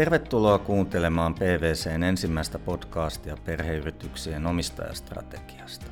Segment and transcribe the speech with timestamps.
[0.00, 5.86] Tervetuloa kuuntelemaan PVCn ensimmäistä podcastia perheyrityksien omistajastrategiasta.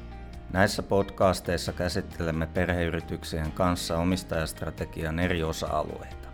[0.53, 6.29] Näissä podcasteissa käsittelemme perheyrityksien kanssa omistajastrategian eri osa-alueita.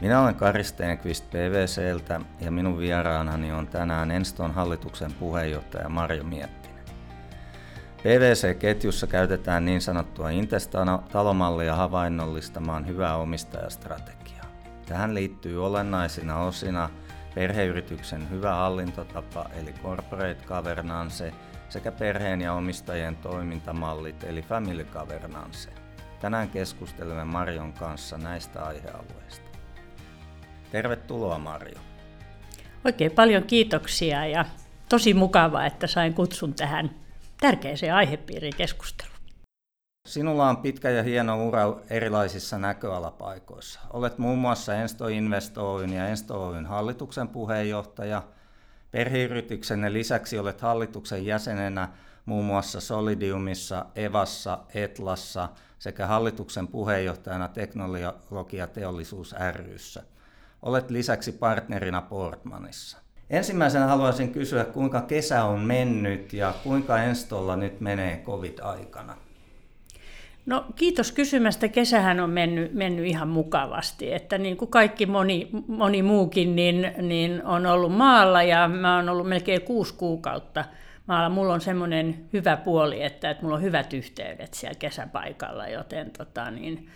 [0.00, 6.84] Minä olen Kari Stenqvist PVCltä ja minun vieraanani on tänään Enston hallituksen puheenjohtaja Marjo Miettinen.
[8.02, 14.23] PVC-ketjussa käytetään niin sanottua Intestalomallia havainnollistamaan hyvää omistajastrategiaa.
[14.86, 16.90] Tähän liittyy olennaisina osina
[17.34, 21.32] perheyrityksen hyvä hallintotapa eli corporate governance–
[21.74, 25.70] sekä perheen ja omistajien toimintamallit eli family governance.
[26.20, 29.58] Tänään keskustelemme Marion kanssa näistä aihealueista.
[30.72, 31.80] Tervetuloa Marjo.
[32.84, 34.44] Oikein paljon kiitoksia ja
[34.88, 36.90] tosi mukavaa, että sain kutsun tähän
[37.40, 39.13] tärkeäseen aihepiiriin keskusteluun.
[40.08, 43.80] Sinulla on pitkä ja hieno ura erilaisissa näköalapaikoissa.
[43.92, 48.22] Olet muun muassa Ensto Invest Oyn ja Ensto Oyn hallituksen puheenjohtaja–
[48.94, 51.88] Perheyrityksenne lisäksi olet hallituksen jäsenenä
[52.26, 60.02] muun muassa Solidiumissa, Evassa, Etlassa sekä hallituksen puheenjohtajana Teknologiateollisuus ryssä.
[60.62, 62.98] Olet lisäksi partnerina Portmanissa.
[63.30, 69.16] Ensimmäisenä haluaisin kysyä, kuinka kesä on mennyt ja kuinka Enstolla nyt menee covid-aikana?
[70.46, 71.68] No kiitos kysymästä.
[71.68, 74.12] Kesähän on mennyt, mennyt ihan mukavasti.
[74.12, 79.08] Että niin kuin kaikki moni, moni muukin, niin, niin on ollut maalla ja mä oon
[79.08, 80.64] ollut melkein kuusi kuukautta
[81.06, 81.28] maalla.
[81.28, 86.50] Mulla on semmoinen hyvä puoli, että, että mulla on hyvät yhteydet siellä kesäpaikalla, joten tota,
[86.50, 86.88] niin,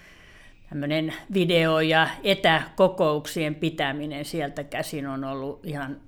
[0.68, 6.00] tämmöinen video- ja etäkokouksien pitäminen sieltä käsin on ollut ihan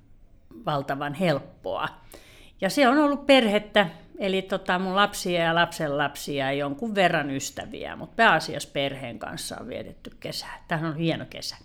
[0.65, 1.87] valtavan helppoa.
[2.61, 3.87] Ja se on ollut perhettä,
[4.21, 9.57] Eli tota, mun lapsia ja lapsen lapsia ja jonkun verran ystäviä, mutta pääasiassa perheen kanssa
[9.59, 10.63] on vietetty kesää.
[10.67, 11.57] Tämä on hieno kesä.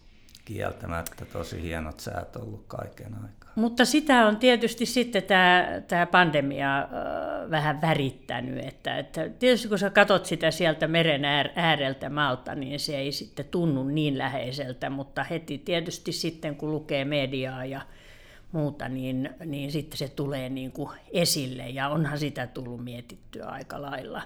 [0.44, 3.52] Kieltämättä tosi hienot säät ollut kaiken aikaa.
[3.54, 6.88] Mutta sitä on tietysti sitten tämä, tämä pandemia äh,
[7.50, 8.64] vähän värittänyt.
[8.64, 13.46] Että, että tietysti kun sä katot sitä sieltä meren ääreltä maalta, niin se ei sitten
[13.50, 17.80] tunnu niin läheiseltä, mutta heti tietysti sitten kun lukee mediaa ja
[18.52, 23.82] muuta, niin, niin sitten se tulee niin kuin esille ja onhan sitä tullut mietittyä aika
[23.82, 24.22] lailla.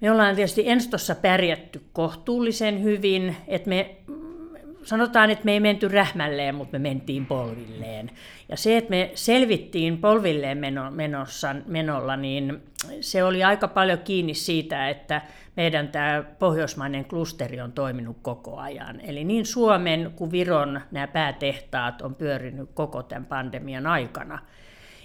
[0.00, 3.96] Me ollaan tietysti Enstossa pärjätty kohtuullisen hyvin, että me
[4.88, 8.10] sanotaan, että me ei menty rähmälleen, mutta me mentiin polvilleen.
[8.48, 10.58] Ja se, että me selvittiin polvilleen
[10.90, 12.62] menossa, menolla, niin
[13.00, 15.22] se oli aika paljon kiinni siitä, että
[15.56, 19.00] meidän tämä pohjoismainen klusteri on toiminut koko ajan.
[19.00, 24.38] Eli niin Suomen kuin Viron nämä päätehtaat on pyörinyt koko tämän pandemian aikana.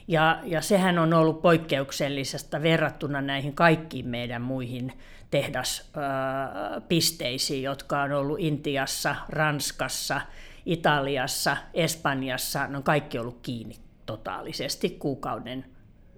[0.07, 4.93] Ja, ja sehän on ollut poikkeuksellisesta verrattuna näihin kaikkiin meidän muihin
[5.33, 10.21] tehdaspisteisiin, jotka on ollut Intiassa, Ranskassa,
[10.65, 12.67] Italiassa, Espanjassa.
[12.67, 15.65] Ne on kaikki ollut kiinni totaalisesti kuukauden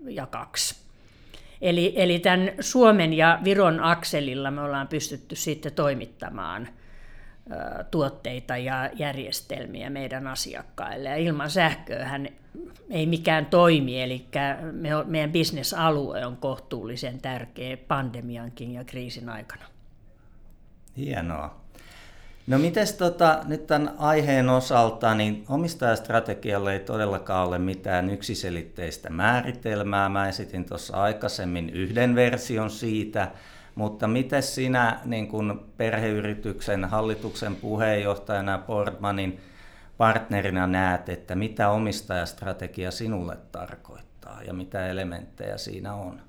[0.08, 0.76] ja kaksi.
[1.62, 6.68] Eli, eli tämän Suomen ja Viron akselilla me ollaan pystytty sitten toimittamaan
[7.92, 11.10] tuotteita ja järjestelmiä meidän asiakkaille.
[11.10, 12.28] Ja ilman sähköähän
[12.90, 14.26] ei mikään toimi, eli
[14.72, 19.66] me, meidän bisnesalue on kohtuullisen tärkeä pandemiankin ja kriisin aikana.
[20.98, 21.66] Hienoa.
[22.48, 30.10] No miten tota, nyt tämän aiheen osalta, niin omistajastrategialle ei todellakaan ole mitään yksiselitteistä määritelmää.
[30.10, 33.32] Mä esitin tuossa aikaisemmin yhden version siitä,
[33.76, 39.40] mutta miten sinä niin kun perheyrityksen hallituksen puheenjohtajana ja Portmanin
[39.98, 46.22] partnerina näet, että mitä omistajastrategia sinulle tarkoittaa ja mitä elementtejä siinä on?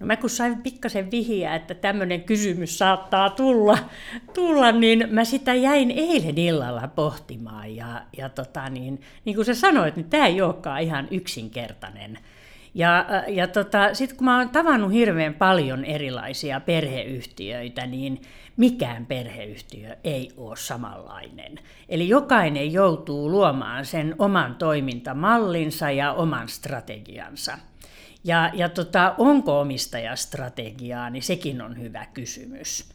[0.00, 3.78] No mä kun sain pikkasen vihiä, että tämmöinen kysymys saattaa tulla,
[4.34, 7.76] tulla, niin mä sitä jäin eilen illalla pohtimaan.
[7.76, 12.18] Ja, ja tota niin, niin kuin sä sanoit, niin tämä ei olekaan ihan yksinkertainen.
[12.74, 18.22] Ja, ja tota, sitten kun mä oon tavannut hirveän paljon erilaisia perheyhtiöitä, niin
[18.60, 21.58] mikään perheyhtiö ei ole samanlainen.
[21.88, 27.58] Eli jokainen joutuu luomaan sen oman toimintamallinsa ja oman strategiansa.
[28.24, 32.88] Ja, ja tota, onko omistajastrategiaa, niin sekin on hyvä kysymys.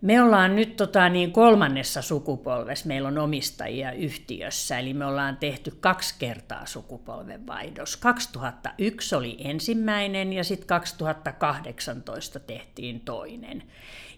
[0.00, 5.76] Me ollaan nyt tota, niin kolmannessa sukupolvessa, meillä on omistajia yhtiössä, eli me ollaan tehty
[5.80, 7.96] kaksi kertaa sukupolvenvaihdos.
[7.96, 13.62] 2001 oli ensimmäinen ja sitten 2018 tehtiin toinen.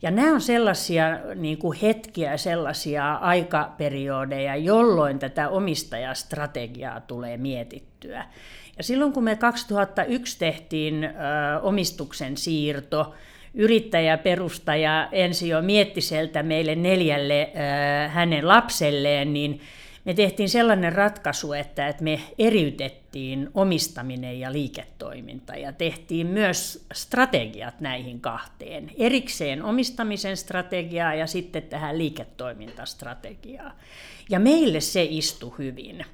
[0.02, 8.26] Ja nämä on sellaisia niin kuin hetkiä, sellaisia aikaperiodeja, jolloin tätä omistajastrategiaa tulee mietittyä.
[8.76, 11.08] Ja silloin kun me 2001 tehtiin ö,
[11.62, 13.14] omistuksen siirto,
[13.56, 17.52] yrittäjä, perustaja ensi jo mietti sieltä meille neljälle
[18.08, 19.60] hänen lapselleen, niin
[20.04, 27.80] me tehtiin sellainen ratkaisu, että, että me eriytettiin omistaminen ja liiketoiminta ja tehtiin myös strategiat
[27.80, 28.90] näihin kahteen.
[28.98, 33.78] Erikseen omistamisen strategiaa ja sitten tähän liiketoimintastrategiaa.
[34.30, 36.04] Ja meille se istui hyvin.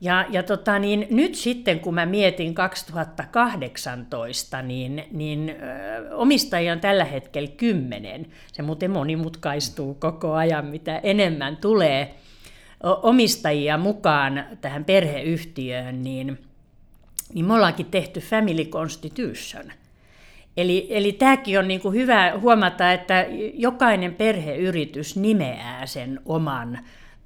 [0.00, 5.54] Ja, ja tota, niin nyt sitten, kun mä mietin 2018, niin, niin ö,
[6.16, 8.26] omistajia on tällä hetkellä kymmenen.
[8.52, 12.14] Se muuten monimutkaistuu koko ajan, mitä enemmän tulee
[13.02, 16.38] omistajia mukaan tähän perheyhtiöön, niin,
[17.34, 19.72] niin me ollaankin tehty Family Constitution.
[20.56, 26.78] Eli, eli tämäkin on niin kuin hyvä huomata, että jokainen perheyritys nimeää sen oman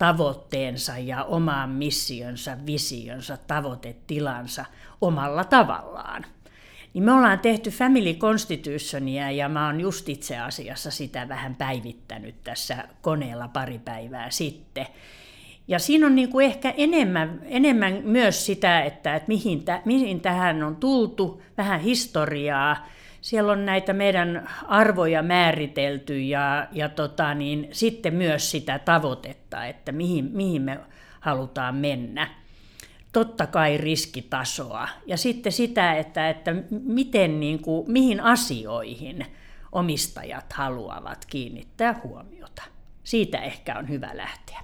[0.02, 4.64] tavoitteensa ja omaan missionsa, visionsa, tavoitetilansa
[5.00, 6.24] omalla tavallaan.
[6.94, 12.34] Niin me ollaan tehty Family Constitutionia ja mä oon just itse asiassa sitä vähän päivittänyt
[12.44, 14.86] tässä koneella pari päivää sitten.
[15.68, 20.20] Ja siinä on niin kuin ehkä enemmän, enemmän myös sitä, että, että mihin, tä, mihin
[20.20, 22.86] tähän on tultu, vähän historiaa,
[23.22, 29.92] siellä on näitä meidän arvoja määritelty ja, ja tota, niin, sitten myös sitä tavoitetta, että
[29.92, 30.80] mihin, mihin me
[31.20, 32.28] halutaan mennä.
[33.12, 39.26] Totta kai riskitasoa ja sitten sitä, että, että miten, niin kuin, mihin asioihin
[39.72, 42.62] omistajat haluavat kiinnittää huomiota.
[43.04, 44.60] Siitä ehkä on hyvä lähteä.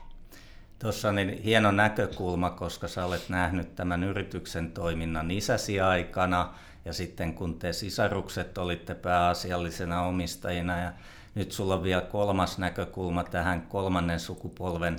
[0.79, 6.49] Tuossa on niin hieno näkökulma, koska sä olet nähnyt tämän yrityksen toiminnan isäsi aikana–
[6.89, 10.93] ja sitten kun te sisarukset olitte pääasiallisena omistajina ja
[11.35, 14.99] nyt sulla on vielä kolmas näkökulma tähän kolmannen sukupolven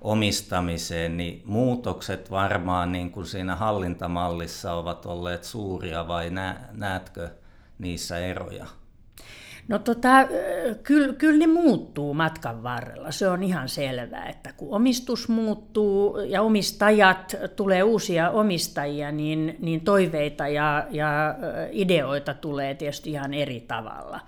[0.00, 6.30] omistamiseen, niin muutokset varmaan niin kuin siinä hallintamallissa ovat olleet suuria vai
[6.72, 7.30] näetkö
[7.78, 8.66] niissä eroja?
[9.68, 10.08] No tota,
[10.82, 16.42] kyllä, kyllä ne muuttuu matkan varrella, se on ihan selvää, että kun omistus muuttuu ja
[16.42, 21.34] omistajat, tulee uusia omistajia, niin, niin toiveita ja, ja
[21.70, 24.20] ideoita tulee tietysti ihan eri tavalla.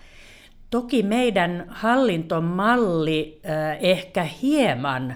[0.71, 3.41] Toki meidän hallintomalli
[3.81, 5.15] ehkä hieman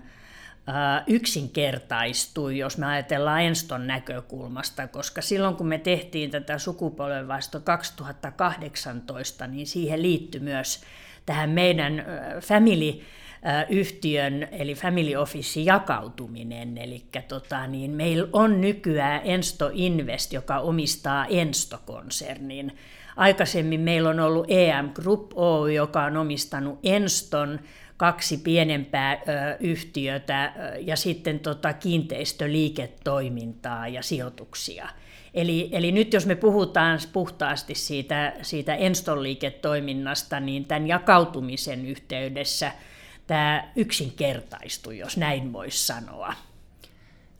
[1.06, 9.66] yksinkertaistui, jos me ajatellaan Enston näkökulmasta, koska silloin kun me tehtiin tätä sukupolvenvaihto 2018, niin
[9.66, 10.80] siihen liittyi myös
[11.26, 12.04] tähän meidän
[12.40, 13.00] family
[13.68, 16.78] yhtiön eli Family Office jakautuminen.
[16.78, 22.76] Eli tota, niin meillä on nykyään Ensto Invest, joka omistaa Ensto-konsernin.
[23.16, 27.60] Aikaisemmin meillä on ollut EM Group Oy, joka on omistanut Enston,
[27.98, 29.16] kaksi pienempää ö,
[29.60, 34.88] yhtiötä ja sitten tota kiinteistöliiketoimintaa ja sijoituksia.
[35.34, 42.72] Eli, eli nyt jos me puhutaan puhtaasti siitä, siitä Enston liiketoiminnasta, niin tämän jakautumisen yhteydessä
[43.26, 46.34] tämä yksinkertaistui, jos näin voisi sanoa.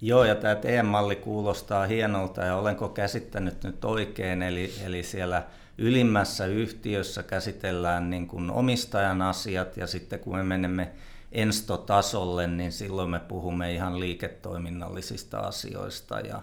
[0.01, 5.43] Joo, ja tämä teidän malli kuulostaa hienolta, ja olenko käsittänyt nyt oikein, eli, eli siellä
[5.79, 10.91] ylimmässä yhtiössä käsitellään niin kuin omistajan asiat ja sitten kun me menemme
[11.33, 16.21] enstotasolle, niin silloin me puhumme ihan liiketoiminnallisista asioista.
[16.21, 16.43] Ja...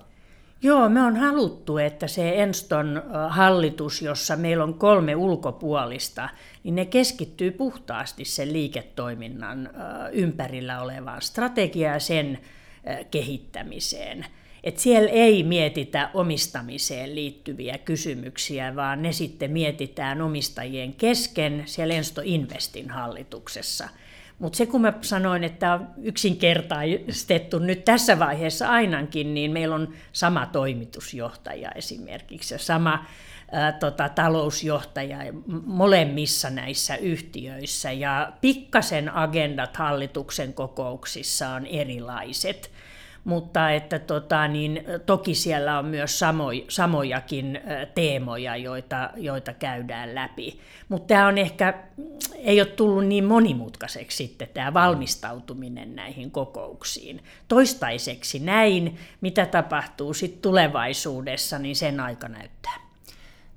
[0.62, 6.30] Joo, me on haluttu, että se Enston hallitus, jossa meillä on kolme ulkopuolista,
[6.64, 9.70] niin ne keskittyy puhtaasti sen liiketoiminnan
[10.12, 12.40] ympärillä olevaan strategiaan ja sen
[13.12, 14.26] kehittämiseen
[14.66, 22.22] että siellä ei mietitä omistamiseen liittyviä kysymyksiä, vaan ne sitten mietitään omistajien kesken siellä Ensto
[22.24, 23.90] Investin hallituksessa.
[24.40, 29.94] Mutta se kun mä sanoin, että on yksinkertaistettu nyt tässä vaiheessa ainakin, niin meillä on
[30.12, 33.06] sama toimitusjohtaja esimerkiksi ja sama
[33.52, 35.18] ää, tota, talousjohtaja
[35.66, 42.72] molemmissa näissä yhtiöissä ja pikkasen agendat hallituksen kokouksissa on erilaiset
[43.26, 47.62] mutta että tota, niin, toki siellä on myös samoi, samojakin
[47.96, 50.60] teemoja, joita, joita käydään läpi.
[50.90, 51.74] Mutta tämä on ehkä,
[52.36, 57.24] ei ole tullut niin monimutkaiseksi sitten tämä valmistautuminen näihin kokouksiin.
[57.48, 62.86] Toistaiseksi näin, mitä tapahtuu sitten tulevaisuudessa, niin sen aika näyttää.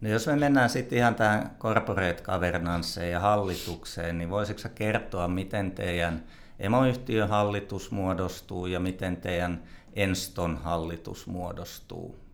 [0.00, 5.70] No jos me mennään sitten ihan tähän corporate governanceeen ja hallitukseen, niin voisitko kertoa, miten
[5.70, 6.22] teidän
[6.58, 9.62] emoyhtiön hallitus muodostuu ja miten teidän
[9.92, 12.28] Enston hallitus muodostuu?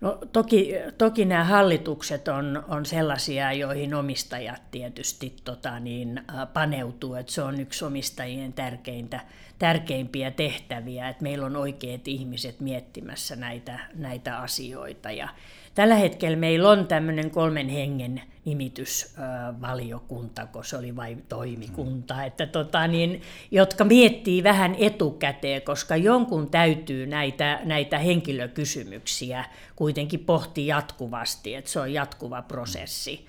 [0.00, 7.32] No, toki, toki nämä hallitukset on, on sellaisia, joihin omistajat tietysti tota, niin, paneutuu, että
[7.32, 9.20] se on yksi omistajien tärkeintä,
[9.58, 15.10] tärkeimpiä tehtäviä, että meillä on oikeat ihmiset miettimässä näitä, näitä asioita.
[15.10, 15.28] Ja
[15.74, 22.22] tällä hetkellä meillä on tämmöinen kolmen hengen nimitysvaliokunta, kun se oli vain toimikunta, mm.
[22.22, 29.44] että tota, niin, jotka miettii vähän etukäteen, koska jonkun täytyy näitä, näitä henkilökysymyksiä
[29.76, 33.26] kuitenkin pohtia jatkuvasti, että se on jatkuva prosessi.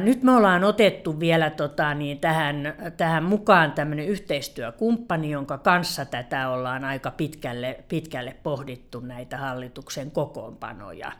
[0.00, 6.48] Nyt me ollaan otettu vielä tota, niin tähän, tähän mukaan tämmöinen yhteistyökumppani, jonka kanssa tätä
[6.48, 11.12] ollaan aika pitkälle, pitkälle pohdittu näitä hallituksen kokoonpanoja.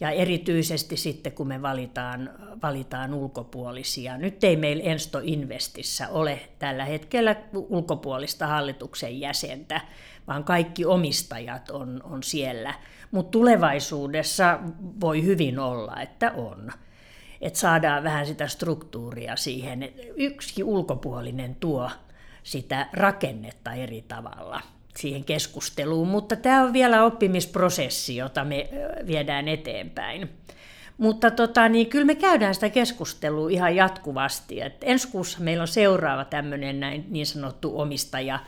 [0.00, 2.30] Ja erityisesti sitten, kun me valitaan,
[2.62, 4.16] valitaan ulkopuolisia.
[4.18, 9.80] Nyt ei meillä Ensto Investissä ole tällä hetkellä ulkopuolista hallituksen jäsentä,
[10.26, 12.74] vaan kaikki omistajat on, on siellä.
[13.10, 14.58] Mutta tulevaisuudessa
[15.00, 16.72] voi hyvin olla, että on
[17.40, 19.92] että saadaan vähän sitä struktuuria siihen.
[20.16, 21.90] Yksi ulkopuolinen tuo
[22.42, 24.60] sitä rakennetta eri tavalla
[24.96, 28.68] siihen keskusteluun, mutta tämä on vielä oppimisprosessi, jota me
[29.06, 30.30] viedään eteenpäin.
[30.98, 34.60] Mutta tota, niin kyllä me käydään sitä keskustelua ihan jatkuvasti.
[34.60, 38.38] Et ensi kuussa meillä on seuraava tämmöinen näin, niin sanottu omistaja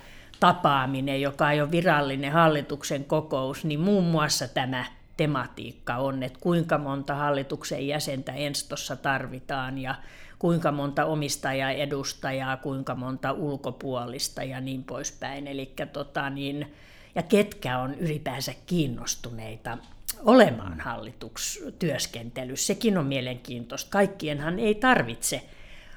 [0.40, 4.84] tapaaminen, joka ei ole virallinen hallituksen kokous, niin muun muassa tämä
[5.18, 9.94] tematiikka on, että kuinka monta hallituksen jäsentä Enstossa tarvitaan ja
[10.38, 15.46] kuinka monta omistajaa edustajaa, kuinka monta ulkopuolista ja niin poispäin.
[15.46, 16.74] Eli tota niin,
[17.14, 19.78] ja ketkä on ylipäänsä kiinnostuneita
[20.24, 22.66] olemaan hallitukstyöskentelyssä.
[22.66, 23.90] Sekin on mielenkiintoista.
[23.90, 25.42] Kaikkienhan ei tarvitse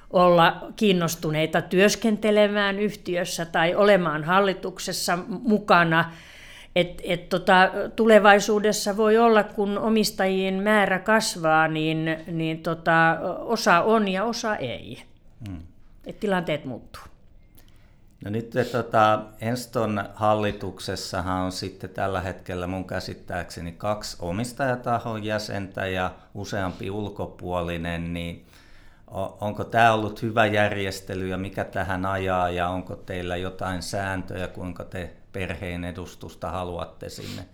[0.10, 6.12] olla kiinnostuneita työskentelemään yhtiössä tai olemaan hallituksessa mukana
[6.76, 14.08] et, et tota, tulevaisuudessa voi olla, kun omistajien määrä kasvaa, niin, niin tota, osa on
[14.08, 15.04] ja osa ei.
[15.48, 15.60] Hmm.
[16.06, 17.04] Et tilanteet muuttuu.
[18.26, 26.12] No nyt tota, Enston hallituksessahan on sitten tällä hetkellä mun käsittääkseni kaksi omistajatahon jäsentä ja
[26.34, 28.46] useampi ulkopuolinen, niin
[29.42, 34.84] onko tämä ollut hyvä järjestely ja mikä tähän ajaa ja onko teillä jotain sääntöjä, kuinka
[34.84, 37.46] te perheen edustusta haluatte sinne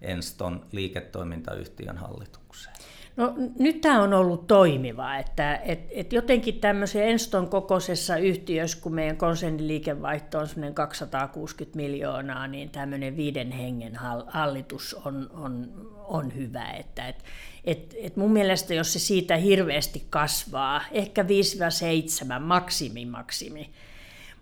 [0.00, 2.76] Enston liiketoimintayhtiön hallitukseen?
[3.16, 8.94] No nyt tämä on ollut toimiva, että et, et jotenkin tämmöisen Enston kokoisessa yhtiössä, kun
[8.94, 13.96] meidän konsernin liikevaihto on 260 miljoonaa, niin tämmöinen viiden hengen
[14.26, 15.68] hallitus on, on,
[16.04, 16.70] on hyvä.
[16.70, 17.24] Että et,
[17.64, 21.26] et, et mun mielestä jos se siitä hirveästi kasvaa, ehkä 5-7
[22.40, 23.70] maksimi maksimi,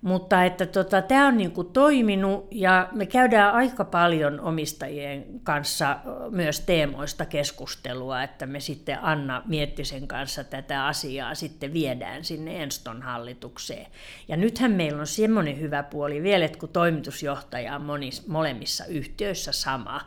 [0.03, 5.99] mutta että tota, tämä on niin kuin toiminut ja me käydään aika paljon omistajien kanssa
[6.31, 13.03] myös teemoista keskustelua, että me sitten Anna Miettisen kanssa tätä asiaa sitten viedään sinne Enston
[13.03, 13.87] hallitukseen.
[14.29, 19.53] Ja nythän meillä on semmoinen hyvä puoli vielä, että kun toimitusjohtaja on monis, molemmissa yhtiöissä
[19.53, 20.01] sama,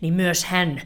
[0.00, 0.80] niin myös hän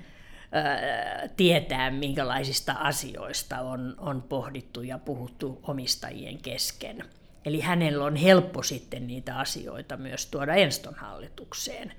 [1.36, 7.04] tietää, minkälaisista asioista on, on pohdittu ja puhuttu omistajien kesken.
[7.46, 11.92] Eli hänellä on helppo sitten niitä asioita myös tuoda Enston hallitukseen.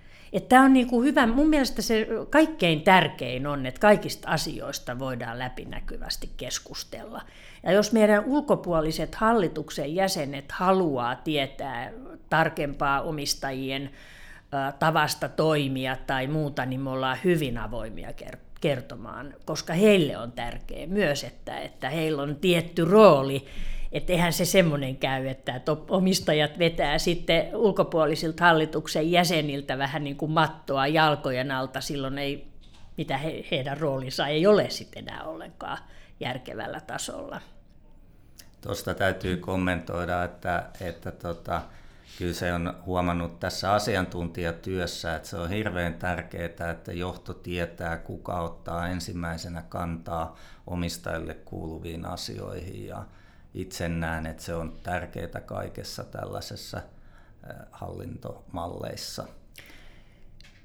[0.49, 5.39] Tämä on niin kuin hyvä, mun mielestä se kaikkein tärkein on, että kaikista asioista voidaan
[5.39, 7.21] läpinäkyvästi keskustella.
[7.63, 11.91] Ja jos meidän ulkopuoliset hallituksen jäsenet haluaa tietää
[12.29, 13.89] tarkempaa omistajien
[14.79, 18.09] tavasta toimia tai muuta, niin me ollaan hyvin avoimia
[18.61, 23.45] kertomaan, koska heille on tärkeää myös, että, että heillä on tietty rooli
[23.91, 30.31] että eihän se semmoinen käy, että omistajat vetää sitten ulkopuolisilta hallituksen jäseniltä vähän niin kuin
[30.31, 32.47] mattoa jalkojen alta, silloin ei,
[32.97, 35.77] mitä he, heidän roolinsa ei ole sitten enää ollenkaan
[36.19, 37.41] järkevällä tasolla.
[38.61, 41.61] Tuosta täytyy kommentoida, että, että tota,
[42.17, 48.39] kyllä se on huomannut tässä asiantuntijatyössä, että se on hirveän tärkeää, että johto tietää, kuka
[48.39, 50.35] ottaa ensimmäisenä kantaa
[50.67, 53.05] omistajille kuuluviin asioihin ja,
[53.57, 56.81] itse näen, että se on tärkeää kaikessa tällaisessa
[57.71, 59.27] hallintomalleissa.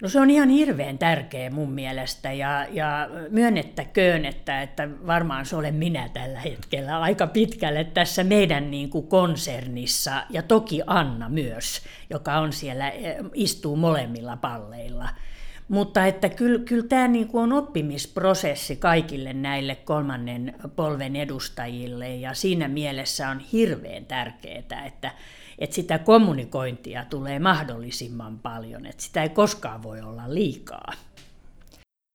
[0.02, 5.56] No se on ihan hirveän tärkeä mun mielestä ja, ja myönnettäköön, että, että varmaan se
[5.56, 11.82] olen minä tällä hetkellä aika pitkälle tässä meidän niin kuin konsernissa ja toki Anna myös,
[12.10, 12.92] joka on siellä,
[13.34, 15.08] istuu molemmilla palleilla–
[15.68, 22.34] mutta että kyllä, kyllä tämä niin kuin on oppimisprosessi kaikille näille kolmannen polven edustajille ja
[22.34, 25.12] siinä mielessä on hirveän tärkeää, että,
[25.58, 30.92] että sitä kommunikointia tulee mahdollisimman paljon, että sitä ei koskaan voi olla liikaa.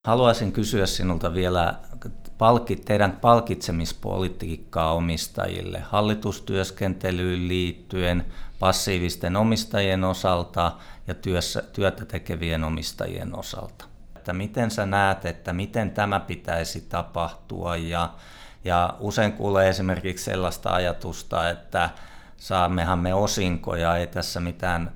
[0.07, 1.73] Haluaisin kysyä sinulta vielä
[2.37, 8.25] palkit, teidän palkitsemispolitiikkaa omistajille hallitustyöskentelyyn liittyen,
[8.59, 10.71] passiivisten omistajien osalta
[11.07, 13.85] ja työssä, työtä tekevien omistajien osalta.
[14.15, 18.09] että miten sä näet, että miten tämä pitäisi tapahtua ja,
[18.63, 21.89] ja usein kuulee esimerkiksi sellaista ajatusta, että
[22.37, 24.91] saammehan me osinkoja, ei tässä mitään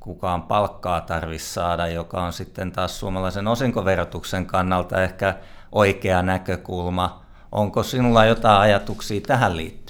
[0.00, 5.34] kukaan palkkaa tarvitsisi saada, joka on sitten taas suomalaisen osinkoverotuksen kannalta ehkä
[5.72, 7.22] oikea näkökulma.
[7.52, 9.85] Onko sinulla jotain ajatuksia tähän liittyen?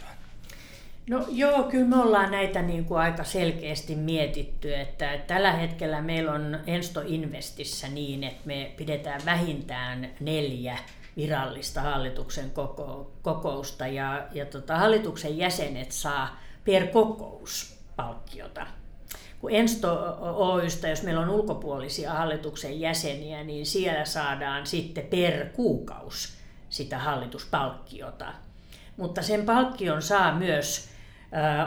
[1.10, 6.32] No joo, kyllä me ollaan näitä niin kuin aika selkeästi mietitty, että tällä hetkellä meillä
[6.32, 10.78] on Ensto Investissä niin, että me pidetään vähintään neljä
[11.16, 18.66] virallista hallituksen koko, kokousta ja, ja tota, hallituksen jäsenet saa per kokous palkkiota.
[19.40, 26.28] Kun Ensto Oystä, jos meillä on ulkopuolisia hallituksen jäseniä, niin siellä saadaan sitten per kuukausi
[26.70, 28.32] sitä hallituspalkkiota.
[28.96, 30.95] Mutta sen palkkion saa myös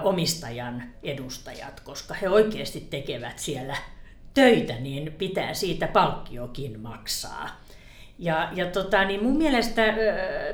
[0.03, 3.75] omistajan edustajat, koska he oikeasti tekevät siellä
[4.33, 7.49] töitä, niin pitää siitä palkkiokin maksaa.
[8.19, 9.93] Ja, ja tota, niin mun mielestä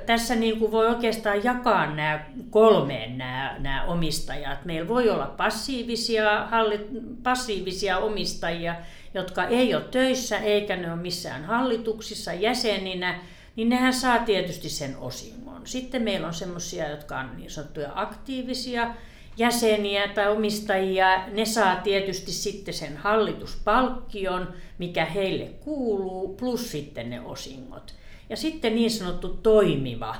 [0.06, 4.66] tässä niin kuin voi oikeastaan jakaa nämä kolmeen nämä, nämä omistajat.
[4.66, 6.88] Meillä voi olla passiivisia, hallit,
[7.24, 8.76] passiivisia omistajia,
[9.14, 13.20] jotka ei ole töissä eikä ne ole missään hallituksissa jäseninä,
[13.56, 15.68] niin nehän saa tietysti sen osingon.
[15.68, 18.94] Sitten meillä on semmoisia, jotka on niin sanottuja aktiivisia
[19.38, 21.28] jäseniä tai omistajia.
[21.28, 27.96] Ne saa tietysti sitten sen hallituspalkkion, mikä heille kuuluu, plus sitten ne osingot.
[28.30, 30.16] Ja sitten niin sanottu toimiva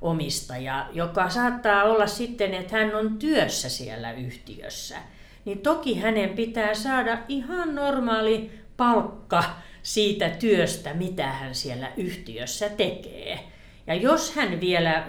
[0.00, 4.96] omistaja, joka saattaa olla sitten, että hän on työssä siellä yhtiössä.
[5.44, 9.44] Niin toki hänen pitää saada ihan normaali palkka
[9.88, 13.40] siitä työstä, mitä hän siellä yhtiössä tekee.
[13.86, 15.06] Ja jos hän vielä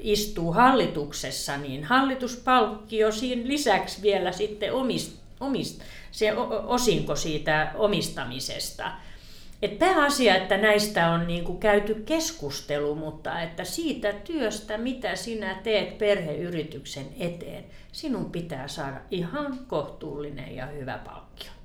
[0.00, 6.32] istuu hallituksessa, niin hallituspalkkio siinä lisäksi vielä sitten omist, omist, se
[6.66, 8.92] osinko siitä omistamisesta.
[9.62, 15.54] Et pääasia, että näistä on niin kuin käyty keskustelu, mutta että siitä työstä, mitä sinä
[15.62, 21.57] teet perheyrityksen eteen, sinun pitää saada ihan kohtuullinen ja hyvä palkkio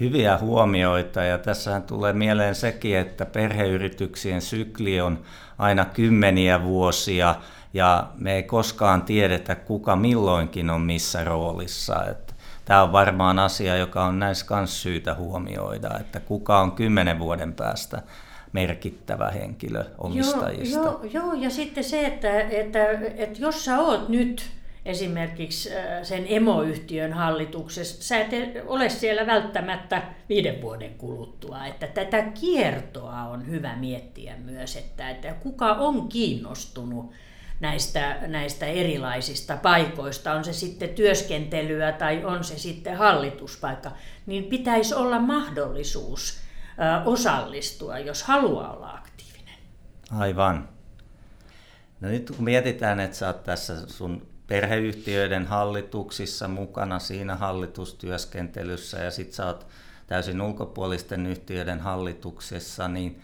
[0.00, 5.18] hyviä huomioita ja tässähän tulee mieleen sekin, että perheyrityksien sykli on
[5.58, 7.34] aina kymmeniä vuosia
[7.74, 12.04] ja me ei koskaan tiedetä, kuka milloinkin on missä roolissa.
[12.10, 12.34] Että
[12.64, 17.52] tämä on varmaan asia, joka on näissä kanssa syytä huomioida, että kuka on kymmenen vuoden
[17.52, 18.02] päästä
[18.52, 20.78] merkittävä henkilö omistajista.
[20.78, 24.50] Joo, joo, joo ja sitten se, että, että, että jos sä oot nyt
[24.84, 28.30] esimerkiksi äh, sen emoyhtiön hallituksessa, sä et
[28.66, 31.66] ole siellä välttämättä viiden vuoden kuluttua.
[31.66, 37.12] Että tätä kiertoa on hyvä miettiä myös, että, että kuka on kiinnostunut
[37.60, 43.92] näistä, näistä erilaisista paikoista, on se sitten työskentelyä tai on se sitten hallituspaikka,
[44.26, 46.40] niin pitäisi olla mahdollisuus
[47.04, 49.54] osallistua, jos haluaa olla aktiivinen.
[50.10, 50.68] Aivan.
[52.00, 59.10] No nyt kun mietitään, että sä oot tässä sun perheyhtiöiden hallituksissa mukana siinä hallitustyöskentelyssä ja
[59.10, 59.66] sitten sä oot
[60.06, 63.22] täysin ulkopuolisten yhtiöiden hallituksessa, niin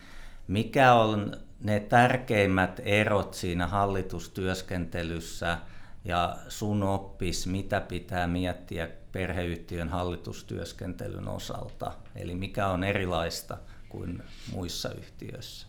[0.49, 5.59] mikä on ne tärkeimmät erot siinä hallitustyöskentelyssä
[6.05, 11.93] ja sun oppis, mitä pitää miettiä perheyhtiön hallitustyöskentelyn osalta?
[12.17, 13.59] Eli mikä on erilaista
[13.89, 15.67] kuin muissa yhtiöissä?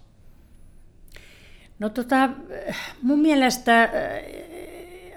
[1.79, 2.29] No tota,
[3.01, 3.89] mun mielestä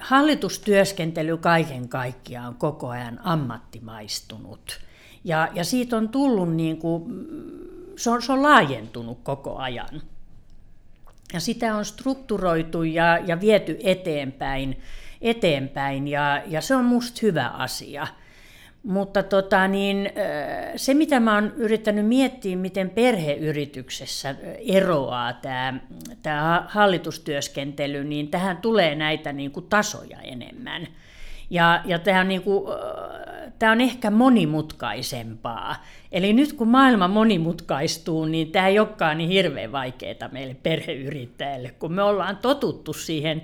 [0.00, 4.80] hallitustyöskentely kaiken kaikkiaan on koko ajan ammattimaistunut.
[5.24, 7.04] Ja, ja siitä on tullut, niin kuin,
[7.96, 10.02] se, on, se on laajentunut koko ajan.
[11.32, 14.80] Ja sitä on strukturoitu ja, ja viety eteenpäin,
[15.20, 18.06] eteenpäin ja, ja se on musta hyvä asia.
[18.82, 20.10] Mutta tota, niin,
[20.76, 24.34] se, mitä mä oon yrittänyt miettiä, miten perheyrityksessä
[24.68, 25.32] eroaa
[26.22, 30.86] tämä, hallitustyöskentely, niin tähän tulee näitä niin kuin, tasoja enemmän.
[31.50, 32.42] Ja, ja tämä, on niin
[33.72, 35.84] on ehkä monimutkaisempaa.
[36.12, 41.92] Eli nyt kun maailma monimutkaistuu, niin tämä ei olekaan niin hirveän vaikeaa meille perheyrittäjille, kun
[41.92, 43.42] me ollaan totuttu siihen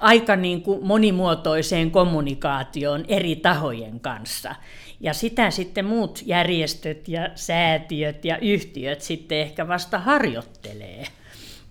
[0.00, 4.54] aika niin kuin monimuotoiseen kommunikaatioon eri tahojen kanssa.
[5.00, 11.06] Ja sitä sitten muut järjestöt ja säätiöt ja yhtiöt sitten ehkä vasta harjoittelee.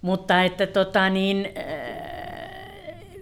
[0.01, 1.49] Mutta että tota niin,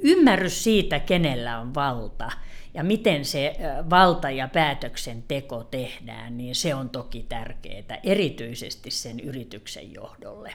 [0.01, 2.31] ymmärrys siitä, kenellä on valta
[2.73, 3.55] ja miten se
[3.89, 10.53] valta ja päätöksenteko tehdään, niin se on toki tärkeää, erityisesti sen yrityksen johdolle.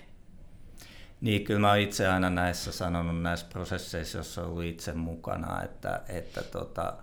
[1.20, 6.42] Niin, kyllä mä itse aina näissä sanonut näissä prosesseissa, joissa ollut itse mukana, että, että
[6.42, 6.96] tota,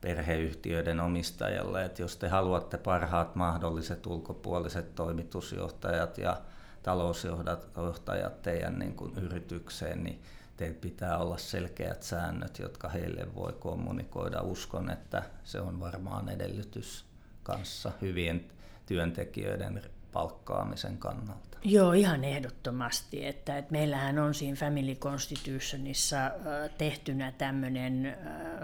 [0.00, 6.40] perheyhtiöiden omistajalle, että jos te haluatte parhaat mahdolliset ulkopuoliset toimitusjohtajat ja
[6.82, 10.22] talousjohtajat teidän niin kuin yritykseen, niin
[10.56, 14.40] teillä pitää olla selkeät säännöt, jotka heille voi kommunikoida.
[14.42, 17.04] Uskon, että se on varmaan edellytys
[17.42, 18.44] kanssa hyvien
[18.86, 21.53] työntekijöiden palkkaamisen kannalta.
[21.66, 23.26] Joo, ihan ehdottomasti.
[23.26, 26.30] Että, että meillähän on siinä Family Constitutionissa
[26.78, 28.16] tehtynä tämmöinen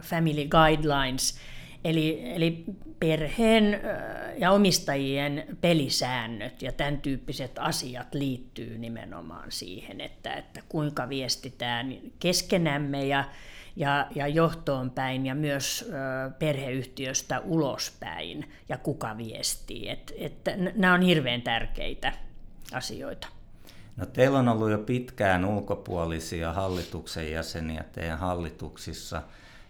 [0.02, 1.38] Family Guidelines,
[1.84, 2.64] eli, eli
[2.98, 3.80] perheen
[4.38, 13.06] ja omistajien pelisäännöt ja tämän tyyppiset asiat liittyy nimenomaan siihen, että, että kuinka viestitään keskenämme
[13.06, 13.24] ja,
[13.76, 15.90] ja, ja johtoon päin ja myös
[16.38, 19.88] perheyhtiöstä ulospäin ja kuka viestii.
[19.88, 22.12] Et, että nämä on hirveän tärkeitä
[22.72, 23.28] asioita.
[23.96, 29.22] No, teillä on ollut jo pitkään ulkopuolisia hallituksen jäseniä teidän hallituksissa.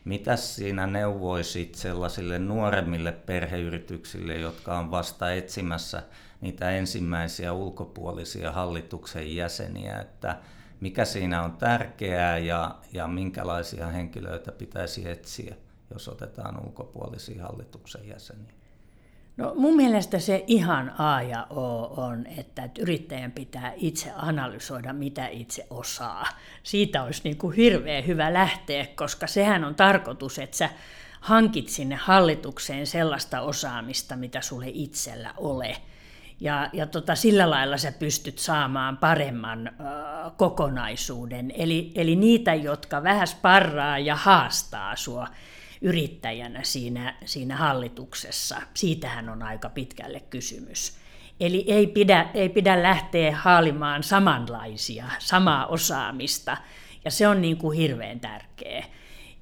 [0.05, 6.03] Mitä siinä neuvoisit sellaisille nuoremmille perheyrityksille, jotka on vasta etsimässä
[6.41, 10.37] niitä ensimmäisiä ulkopuolisia hallituksen jäseniä, että
[10.81, 15.55] mikä siinä on tärkeää ja, ja minkälaisia henkilöitä pitäisi etsiä,
[15.91, 18.60] jos otetaan ulkopuolisia hallituksen jäseniä?
[19.37, 25.27] No mun mielestä se ihan A ja O on, että yrittäjän pitää itse analysoida, mitä
[25.27, 26.27] itse osaa.
[26.63, 30.71] Siitä olisi niin kuin hirveän hyvä lähteä, koska sehän on tarkoitus, että sä
[31.21, 35.77] hankit sinne hallitukseen sellaista osaamista, mitä sulle itsellä ole.
[36.41, 39.73] Ja, ja tota, sillä lailla sä pystyt saamaan paremman ö,
[40.37, 41.53] kokonaisuuden.
[41.55, 45.29] Eli, eli niitä, jotka vähän sparraa ja haastaa sua
[45.81, 48.63] yrittäjänä siinä, siinä hallituksessa.
[48.75, 50.97] Siitähän on aika pitkälle kysymys.
[51.41, 56.57] Eli ei pidä, ei pidä lähteä haalimaan samanlaisia, samaa osaamista,
[57.05, 58.85] ja se on niin kuin hirveän tärkeä.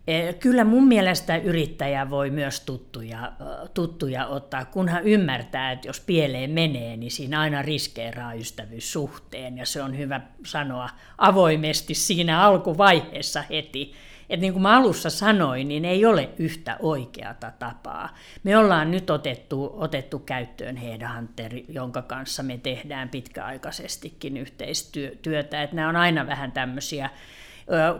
[0.07, 3.33] E, kyllä mun mielestä yrittäjä voi myös tuttuja,
[3.75, 9.83] tuttuja ottaa, kunhan ymmärtää, että jos pieleen menee, niin siinä aina riskeeraa ystävyyssuhteen, ja se
[9.83, 13.93] on hyvä sanoa avoimesti siinä alkuvaiheessa heti,
[14.31, 18.15] että niin kuin mä alussa sanoin, niin ei ole yhtä oikeata tapaa.
[18.43, 25.63] Me ollaan nyt otettu, otettu käyttöön Headhunter, jonka kanssa me tehdään pitkäaikaisestikin yhteistyötä.
[25.63, 27.11] Että nämä on aina vähän tämmöisiä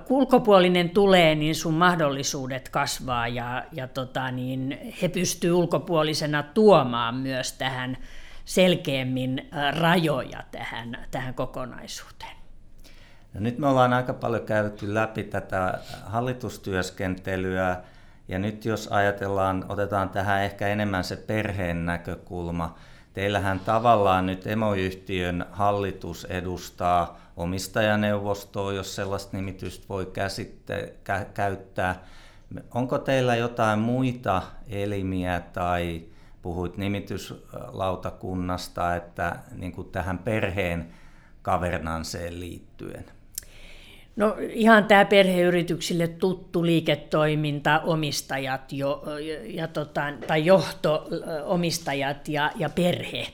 [0.09, 7.53] ulkopuolinen tulee, niin sun mahdollisuudet kasvaa ja, ja tota, niin he pystyvät ulkopuolisena tuomaan myös
[7.53, 7.97] tähän
[8.45, 9.49] selkeämmin
[9.81, 12.38] rajoja tähän, tähän kokonaisuuteen.
[13.39, 17.77] No nyt me ollaan aika paljon käyty läpi tätä hallitustyöskentelyä,
[18.29, 22.75] ja nyt jos ajatellaan, otetaan tähän ehkä enemmän se perheen näkökulma.
[23.15, 32.05] Teillähän tavallaan nyt emoyhtiön hallitus edustaa omistajaneuvostoa, jos sellaista nimitystä voi käsitte- kä- käyttää.
[32.75, 36.05] Onko teillä jotain muita elimiä tai
[36.43, 40.89] puhuit nimityslautakunnasta, että niin kuin tähän perheen
[41.43, 43.18] kavernanseen liittyen?
[44.19, 49.03] No ihan tämä perheyrityksille tuttu liiketoiminta, omistajat jo,
[49.45, 51.09] ja tota, tai johto,
[51.45, 53.27] omistajat ja, ja perhe,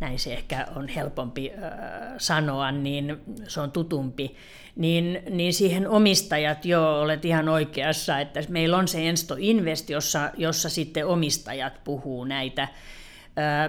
[0.00, 1.70] näin se ehkä on helpompi äh,
[2.18, 3.16] sanoa, niin
[3.48, 4.36] se on tutumpi,
[4.76, 10.30] niin, niin siihen omistajat, jo olet ihan oikeassa, että meillä on se Ensto Invest, jossa,
[10.36, 12.68] jossa sitten omistajat puhuu näitä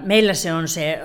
[0.04, 0.98] Meillä se on se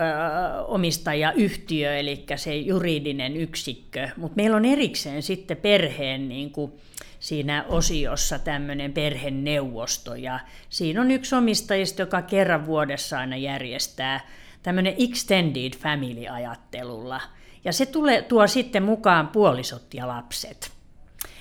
[0.67, 6.71] omistajayhtiö, eli se juridinen yksikkö, mutta meillä on erikseen sitten perheen niin kuin
[7.19, 14.27] siinä osiossa tämmöinen perheneuvosto, ja siinä on yksi omistajista, joka kerran vuodessa aina järjestää
[14.63, 17.21] tämmöinen extended family-ajattelulla,
[17.65, 20.78] ja se tulee, tuo sitten mukaan puolisot ja lapset.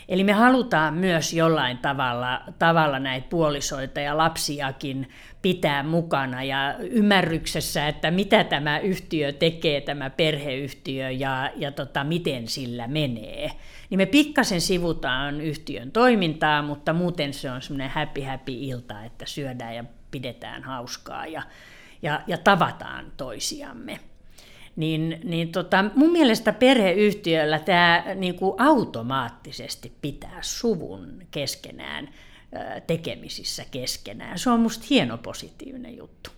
[0.09, 5.09] Eli me halutaan myös jollain tavalla, tavalla näitä puolisoita ja lapsiakin
[5.42, 12.47] pitää mukana ja ymmärryksessä, että mitä tämä yhtiö tekee, tämä perheyhtiö ja, ja tota, miten
[12.47, 13.51] sillä menee.
[13.90, 19.27] Niin me pikkasen sivutaan yhtiön toimintaa, mutta muuten se on semmoinen happy happy ilta, että
[19.27, 21.42] syödään ja pidetään hauskaa ja,
[22.03, 24.01] ja, ja tavataan toisiamme
[24.78, 32.08] niin, niin tota, mun mielestä perheyhtiöllä tämä niin kuin automaattisesti pitää suvun keskenään
[32.86, 34.38] tekemisissä keskenään.
[34.38, 36.30] Se on musta hieno positiivinen juttu.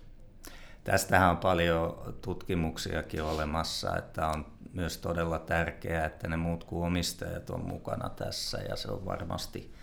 [0.83, 7.49] Tästähän on paljon tutkimuksiakin olemassa, että on myös todella tärkeää, että ne muut kuin omistajat
[7.49, 9.73] on mukana tässä ja se on varmasti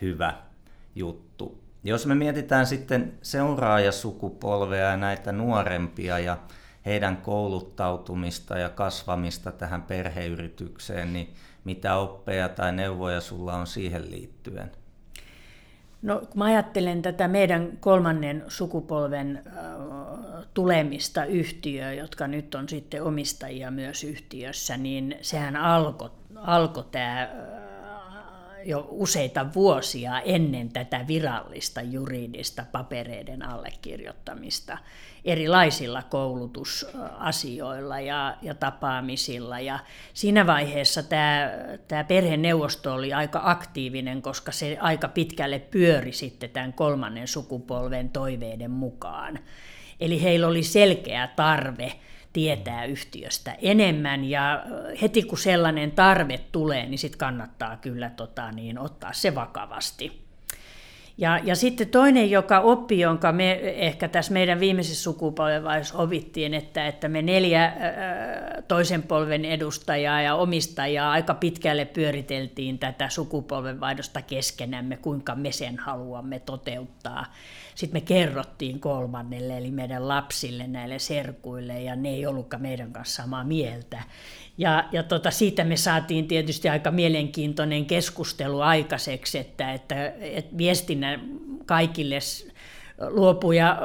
[0.00, 0.34] hyvä
[0.94, 1.62] juttu.
[1.84, 6.38] Jos me mietitään sitten seuraajasukupolvea ja näitä nuorempia ja
[6.88, 14.70] heidän kouluttautumista ja kasvamista tähän perheyritykseen, niin mitä oppeja tai neuvoja sulla on siihen liittyen?
[16.02, 19.42] No, kun mä ajattelen tätä meidän kolmannen sukupolven
[20.54, 27.28] tulemista yhtiöön, jotka nyt on sitten omistajia myös yhtiössä, niin sehän alkoi alko tämä
[28.64, 34.78] jo useita vuosia ennen tätä virallista juridista papereiden allekirjoittamista
[35.24, 39.60] erilaisilla koulutusasioilla ja, ja tapaamisilla.
[39.60, 39.78] Ja
[40.14, 41.50] siinä vaiheessa tämä,
[41.88, 48.70] tämä perheneuvosto oli aika aktiivinen, koska se aika pitkälle pyöri sitten tämän kolmannen sukupolven toiveiden
[48.70, 49.38] mukaan.
[50.00, 51.92] Eli heillä oli selkeä tarve
[52.32, 54.64] tietää yhtiöstä enemmän ja
[55.02, 60.27] heti kun sellainen tarve tulee, niin sitten kannattaa kyllä tota, niin, ottaa se vakavasti.
[61.20, 66.86] Ja, ja sitten toinen, joka oppi, jonka me ehkä tässä meidän viimeisessä sukupolvenvaihdossa opittiin, että,
[66.86, 67.72] että me neljä
[68.68, 76.38] toisen polven edustajaa ja omistajaa aika pitkälle pyöriteltiin tätä sukupolvenvaihdosta keskenämme, kuinka me sen haluamme
[76.38, 77.26] toteuttaa.
[77.74, 83.22] Sitten me kerrottiin kolmannelle, eli meidän lapsille, näille serkuille, ja ne ei ollutkaan meidän kanssa
[83.22, 84.02] samaa mieltä.
[84.58, 91.07] Ja, ja tota, siitä me saatiin tietysti aika mielenkiintoinen keskustelu aikaiseksi, että, että, että viestinnän
[91.66, 92.18] kaikille
[93.08, 93.78] luopuja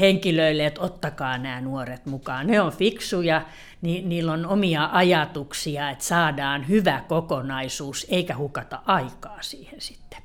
[0.00, 2.46] henkilöille, että ottakaa nämä nuoret mukaan.
[2.46, 3.42] Ne on fiksuja,
[3.82, 10.22] niin niillä on omia ajatuksia, että saadaan hyvä kokonaisuus, eikä hukata aikaa siihen sitten.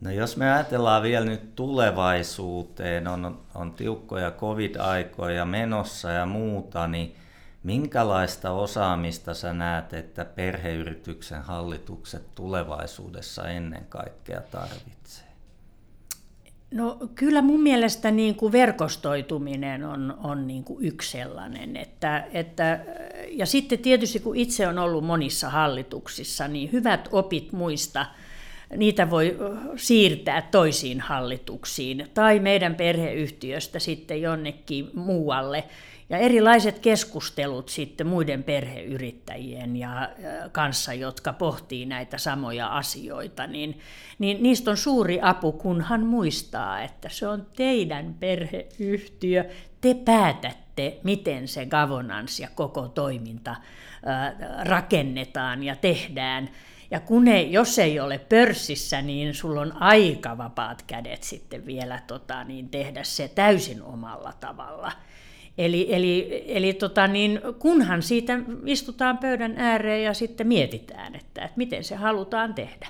[0.00, 7.16] No jos me ajatellaan vielä nyt tulevaisuuteen, on, on tiukkoja covid-aikoja menossa ja muuta, niin
[7.66, 15.26] minkälaista osaamista sä näet, että perheyrityksen hallitukset tulevaisuudessa ennen kaikkea tarvitsee?
[16.70, 21.76] No kyllä mun mielestä niin kuin verkostoituminen on, on niin kuin yksi sellainen.
[21.76, 22.80] Että, että,
[23.30, 28.06] ja sitten tietysti kun itse on ollut monissa hallituksissa, niin hyvät opit muista–
[28.76, 29.36] niitä voi
[29.76, 35.64] siirtää toisiin hallituksiin tai meidän perheyhtiöstä sitten jonnekin muualle.
[36.08, 40.10] Ja erilaiset keskustelut sitten muiden perheyrittäjien ja
[40.52, 43.80] kanssa, jotka pohtii näitä samoja asioita, niin,
[44.18, 49.44] niin niistä on suuri apu, kunhan muistaa, että se on teidän perheyhtiö.
[49.80, 53.56] Te päätätte, miten se governance ja koko toiminta
[54.64, 56.50] rakennetaan ja tehdään.
[56.90, 62.02] Ja kun ei, jos ei ole pörssissä, niin sulla on aika vapaat kädet sitten vielä
[62.06, 64.92] tota, niin tehdä se täysin omalla tavalla.
[65.58, 71.56] Eli, eli, eli tota, niin, kunhan siitä istutaan pöydän ääreen ja sitten mietitään, että, että
[71.56, 72.86] miten se halutaan tehdä.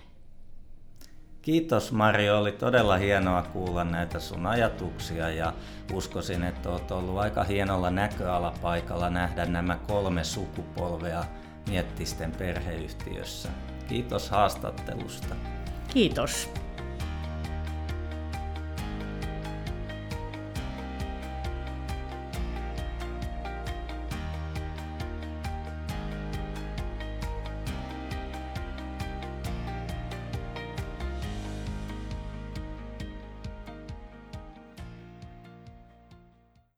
[1.42, 5.52] Kiitos Mario, oli todella hienoa kuulla näitä sun ajatuksia ja
[5.92, 11.24] uskoisin, että olet ollut aika hienolla näköalapaikalla nähdä nämä kolme sukupolvea
[11.68, 13.48] Miettisten perheyhtiössä.
[13.88, 15.35] Kiitos haastattelusta.
[15.92, 16.50] Kiitos.